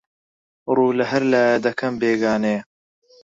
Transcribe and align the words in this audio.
ڕوو 0.75 0.87
لەهەر 0.99 1.23
لایێ 1.31 1.57
دەکەم 1.65 1.93
بێگانەیە 2.01 2.61